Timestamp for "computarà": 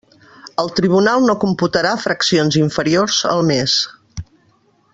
1.43-1.91